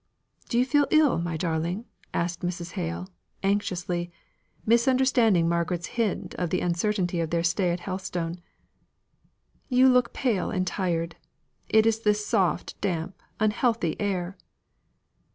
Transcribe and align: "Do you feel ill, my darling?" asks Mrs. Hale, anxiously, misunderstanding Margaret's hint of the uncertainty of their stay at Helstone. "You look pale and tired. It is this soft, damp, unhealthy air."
"Do 0.49 0.57
you 0.57 0.65
feel 0.65 0.87
ill, 0.89 1.19
my 1.19 1.37
darling?" 1.37 1.85
asks 2.11 2.43
Mrs. 2.43 2.71
Hale, 2.71 3.07
anxiously, 3.43 4.11
misunderstanding 4.65 5.47
Margaret's 5.47 5.85
hint 5.93 6.33
of 6.39 6.49
the 6.49 6.61
uncertainty 6.61 7.19
of 7.19 7.29
their 7.29 7.43
stay 7.43 7.69
at 7.69 7.81
Helstone. 7.81 8.39
"You 9.69 9.87
look 9.87 10.11
pale 10.11 10.49
and 10.49 10.65
tired. 10.65 11.17
It 11.69 11.85
is 11.85 11.99
this 11.99 12.25
soft, 12.25 12.81
damp, 12.81 13.21
unhealthy 13.39 13.95
air." 14.01 14.39